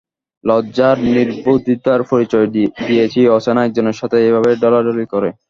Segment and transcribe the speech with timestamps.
[0.43, 2.47] লজ্জা আর নির্বুদ্ধিতার পরিচয়
[2.87, 5.29] দিয়েছি অচেনা একজনের সাথে এভাবে ঢলাঢলি করে।